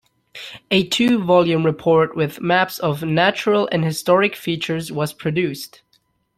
[0.71, 5.83] A two-volume report with maps of natural and historic features was produced.